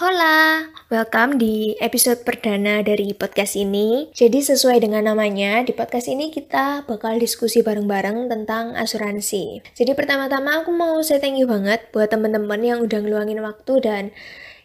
[0.00, 4.08] Hola, welcome di episode perdana dari podcast ini.
[4.16, 9.60] Jadi sesuai dengan namanya, di podcast ini kita bakal diskusi bareng-bareng tentang asuransi.
[9.76, 14.04] Jadi pertama-tama aku mau say thank you banget buat temen-temen yang udah ngeluangin waktu dan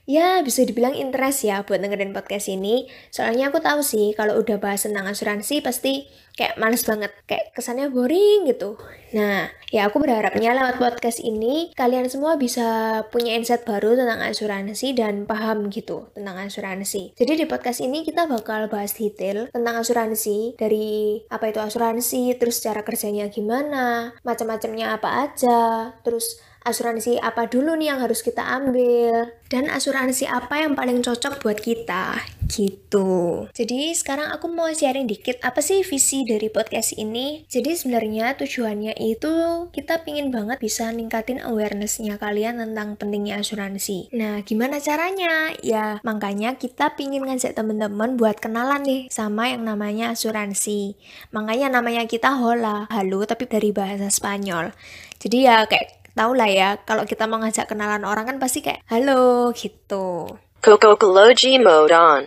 [0.05, 2.89] ya bisa dibilang interest ya buat dengerin podcast ini.
[3.09, 7.87] Soalnya aku tahu sih kalau udah bahas tentang asuransi pasti kayak males banget, kayak kesannya
[7.89, 8.75] boring gitu.
[9.15, 14.91] Nah, ya aku berharapnya lewat podcast ini kalian semua bisa punya insight baru tentang asuransi
[14.91, 17.15] dan paham gitu tentang asuransi.
[17.15, 22.59] Jadi di podcast ini kita bakal bahas detail tentang asuransi dari apa itu asuransi, terus
[22.59, 29.29] cara kerjanya gimana, macam-macamnya apa aja, terus asuransi apa dulu nih yang harus kita ambil
[29.53, 32.17] dan asuransi apa yang paling cocok buat kita
[32.49, 33.45] gitu.
[33.53, 37.45] Jadi sekarang aku mau sharing dikit apa sih visi dari podcast ini.
[37.45, 39.33] Jadi sebenarnya tujuannya itu
[39.69, 44.09] kita pingin banget bisa ningkatin awarenessnya kalian tentang pentingnya asuransi.
[44.13, 45.53] Nah gimana caranya?
[45.61, 50.97] Ya makanya kita pingin ngajak temen-temen buat kenalan nih sama yang namanya asuransi.
[51.29, 54.73] Makanya namanya kita hola, halo tapi dari bahasa Spanyol.
[55.21, 58.81] Jadi ya kayak tau lah ya kalau kita mau ngajak kenalan orang kan pasti kayak
[58.87, 60.31] halo gitu.
[60.63, 62.23] Coco Koloji mode on.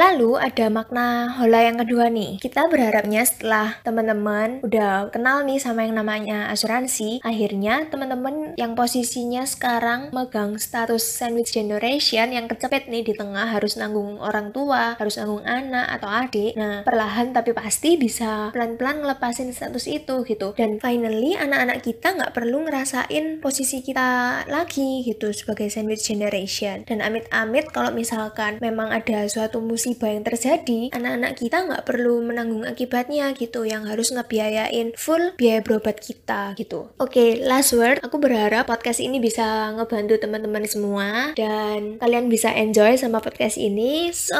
[0.00, 2.40] Lalu ada makna hola yang kedua nih.
[2.40, 9.44] Kita berharapnya setelah teman-teman udah kenal nih sama yang namanya asuransi, akhirnya teman-teman yang posisinya
[9.44, 15.20] sekarang megang status sandwich generation yang kecepet nih di tengah harus nanggung orang tua, harus
[15.20, 16.56] nanggung anak atau adik.
[16.56, 20.56] Nah, perlahan tapi pasti bisa pelan-pelan ngelepasin status itu gitu.
[20.56, 26.88] Dan finally anak-anak kita nggak perlu ngerasain posisi kita lagi gitu sebagai sandwich generation.
[26.88, 32.22] Dan amit-amit kalau misalkan memang ada suatu musibah musibah yang terjadi, anak-anak kita nggak perlu
[32.22, 36.94] menanggung akibatnya gitu, yang harus ngebiayain full biaya berobat kita gitu.
[37.02, 42.54] Oke, okay, last word, aku berharap podcast ini bisa ngebantu teman-teman semua dan kalian bisa
[42.54, 44.14] enjoy sama podcast ini.
[44.14, 44.38] So,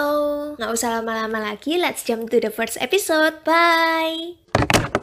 [0.55, 3.43] nggak usah lama-lama lagi, let's jump to the first episode.
[3.43, 5.00] Bye!